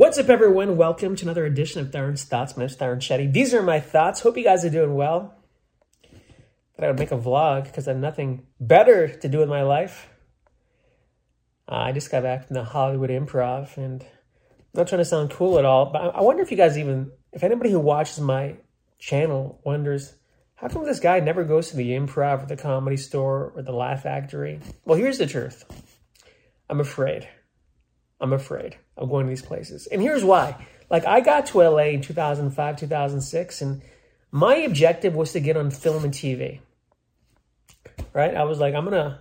[0.00, 0.78] What's up, everyone?
[0.78, 2.56] Welcome to another edition of Theron's Thoughts.
[2.56, 3.30] My name is Theron Shetty.
[3.30, 4.20] These are my thoughts.
[4.20, 5.34] Hope you guys are doing well.
[6.74, 9.60] Thought I would make a vlog because I have nothing better to do with my
[9.60, 10.08] life.
[11.68, 14.08] Uh, I just got back from the Hollywood Improv, and I'm
[14.72, 17.44] not trying to sound cool at all, but I wonder if you guys even, if
[17.44, 18.56] anybody who watches my
[18.98, 20.14] channel wonders,
[20.54, 23.72] how come this guy never goes to the Improv or the Comedy Store or the
[23.72, 24.60] Laugh Factory?
[24.86, 25.62] Well, here's the truth.
[26.70, 27.28] I'm afraid.
[28.20, 29.86] I'm afraid of going to these places.
[29.86, 30.66] And here's why.
[30.90, 33.82] Like, I got to LA in 2005, 2006, and
[34.30, 36.60] my objective was to get on film and TV.
[38.12, 38.34] Right?
[38.34, 39.18] I was like, I'm going to.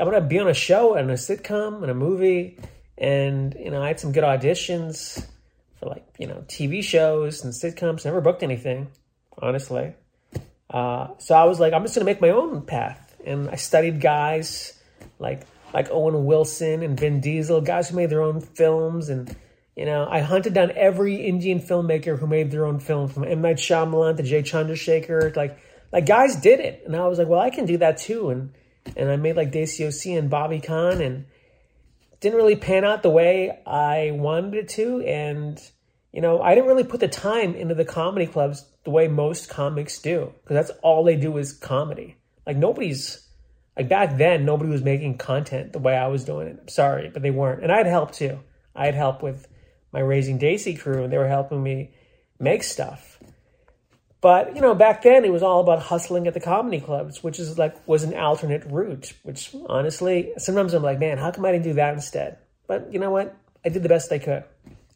[0.00, 2.58] I'm gonna be on a show and a sitcom and a movie,
[2.96, 5.24] and you know I had some good auditions
[5.78, 8.04] for like you know TV shows and sitcoms.
[8.04, 8.88] Never booked anything,
[9.36, 9.94] honestly.
[10.70, 14.00] Uh, so I was like, I'm just gonna make my own path, and I studied
[14.00, 14.72] guys
[15.18, 19.08] like like Owen Wilson and Vin Diesel, guys who made their own films.
[19.08, 19.34] And,
[19.76, 23.40] you know, I hunted down every Indian filmmaker who made their own film from M.
[23.40, 25.34] Night Shyamalan to Jay Chandrasekhar.
[25.36, 25.58] Like,
[25.92, 26.82] like guys did it.
[26.86, 28.30] And I was like, well, I can do that too.
[28.30, 28.52] And,
[28.96, 31.26] and I made like Desi OC and Bobby Khan and
[32.20, 35.00] didn't really pan out the way I wanted it to.
[35.02, 35.58] And,
[36.12, 39.48] you know, I didn't really put the time into the comedy clubs the way most
[39.48, 42.16] comics do because that's all they do is comedy.
[42.46, 43.26] Like nobody's
[43.76, 46.58] like back then, nobody was making content the way I was doing it.
[46.60, 47.62] I'm sorry, but they weren't.
[47.62, 48.40] And I had help too.
[48.74, 49.48] I had help with
[49.92, 51.90] my Raising Daisy crew, and they were helping me
[52.38, 53.18] make stuff.
[54.20, 57.38] But you know, back then it was all about hustling at the comedy clubs, which
[57.38, 59.14] is like was an alternate route.
[59.22, 62.38] Which honestly, sometimes I'm like, man, how come I didn't do that instead?
[62.66, 63.36] But you know what?
[63.64, 64.44] I did the best I could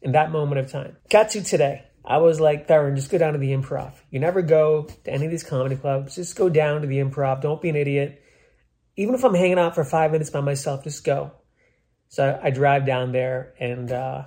[0.01, 0.97] in that moment of time.
[1.09, 1.83] Got to today.
[2.05, 3.91] I was like, Theron, just go down to the improv.
[4.11, 6.15] You never go to any of these comedy clubs.
[6.15, 7.41] Just go down to the improv.
[7.41, 8.23] Don't be an idiot
[8.97, 11.31] even if I'm hanging out for five minutes by myself, just go.
[12.09, 14.23] So I, drive down there and uh,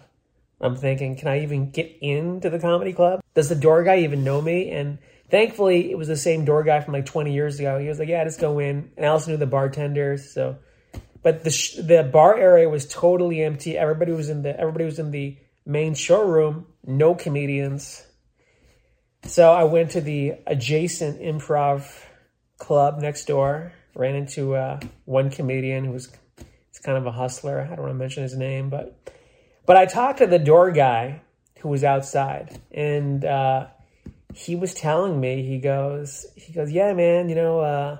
[0.60, 3.20] I'm thinking, can I even get into the comedy club?
[3.34, 4.70] Does the door guy even know me?
[4.70, 4.98] And
[5.30, 7.78] thankfully, it was the same door guy from like 20 years ago.
[7.78, 8.92] He was like, yeah, just go in.
[8.96, 10.32] And I also knew the bartenders.
[10.32, 10.58] So,
[11.22, 13.76] but the sh- the bar area was totally empty.
[13.76, 16.66] Everybody was in the everybody was in the main showroom.
[16.86, 18.06] No comedians.
[19.24, 21.90] So I went to the adjacent improv
[22.58, 27.60] club next door ran into uh, one comedian who was he's kind of a hustler.
[27.60, 28.96] I don't want to mention his name, but
[29.66, 31.20] but I talked to the door guy
[31.60, 33.66] who was outside, and uh,
[34.34, 37.98] he was telling me he goes he goes yeah man you know uh,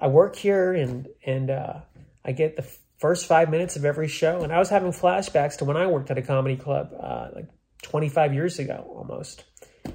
[0.00, 1.80] I work here and and uh,
[2.24, 2.66] I get the
[2.98, 6.10] first five minutes of every show, and I was having flashbacks to when I worked
[6.10, 7.46] at a comedy club uh, like
[7.82, 9.44] 25 years ago almost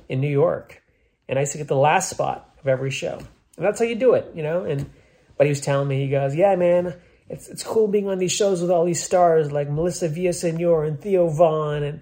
[0.08, 0.82] in New York,
[1.28, 3.18] and I used to get the last spot of every show.
[3.58, 4.64] And that's how you do it, you know.
[4.64, 4.90] And
[5.38, 6.96] but he was telling me, he goes, yeah, man,
[7.30, 11.00] it's it's cool being on these shows with all these stars like Melissa Villasenor and
[11.00, 12.02] Theo Von and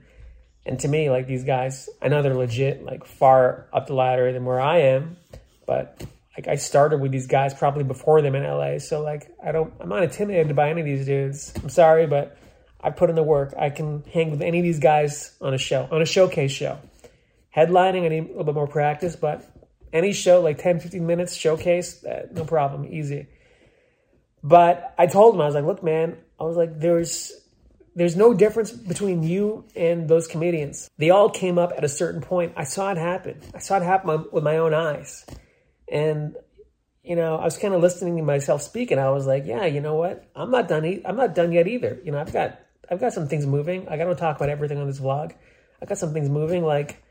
[0.65, 4.33] and to me, like these guys, I know they're legit, like far up the ladder
[4.33, 5.17] than where I am,
[5.67, 6.03] but
[6.35, 8.79] like I started with these guys probably before them in LA.
[8.79, 11.53] So like I don't, I'm not intimidated by any of these dudes.
[11.61, 12.37] I'm sorry, but
[12.81, 13.53] I put in the work.
[13.57, 16.79] I can hang with any of these guys on a show, on a showcase show.
[17.55, 19.45] Headlining, I need a little bit more practice, but
[19.95, 23.27] any show, like 10, 15 minutes, showcase, uh, no problem, easy.
[24.43, 27.31] But I told him, I was like, look, man, I was like, there's
[27.95, 30.89] there's no difference between you and those comedians.
[30.97, 32.53] They all came up at a certain point.
[32.57, 33.39] I saw it happen.
[33.53, 35.25] I saw it happen with my own eyes.
[35.89, 36.35] And
[37.03, 39.65] you know, I was kind of listening to myself speak, and I was like, yeah,
[39.65, 40.27] you know what?
[40.35, 40.85] I'm not done.
[40.85, 41.99] E- I'm not done yet either.
[42.03, 42.59] You know, I've got
[42.91, 43.87] I've got some things moving.
[43.87, 45.33] I got to talk about everything on this vlog.
[45.81, 47.01] I got some things moving, like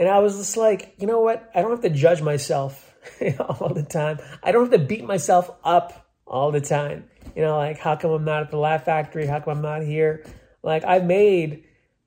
[0.00, 1.50] and I was just like, you know what?
[1.54, 2.90] I don't have to judge myself
[3.38, 4.18] all the time.
[4.42, 7.04] I don't have to beat myself up all the time.
[7.36, 9.26] You know, like, how come I'm not at the Laugh Factory?
[9.26, 10.24] How come I'm not here?
[10.62, 11.64] Like, I've made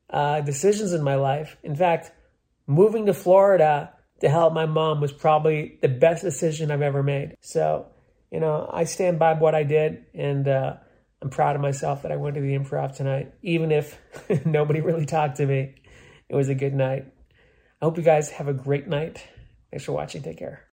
[0.09, 1.55] uh, decisions in my life.
[1.61, 2.11] In fact,
[2.65, 7.35] moving to Florida to help my mom was probably the best decision I've ever made.
[7.41, 7.85] So,
[8.31, 10.77] you know, I stand by what I did, and uh,
[11.21, 13.99] I'm proud of myself that I went to the improv tonight, even if
[14.47, 15.75] nobody really talked to me.
[16.27, 17.12] It was a good night.
[17.83, 19.21] I hope you guys have a great night.
[19.69, 20.23] Thanks for watching.
[20.23, 20.61] Take care.